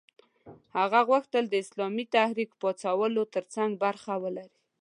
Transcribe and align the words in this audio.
هغه 0.77 0.99
غوښتل 1.09 1.43
د 1.49 1.53
اسلامي 1.63 2.05
تحریک 2.15 2.49
پاڅولو 2.61 3.23
ترڅنګ 3.35 3.71
برخه 3.83 4.13
ولري. 4.23 4.57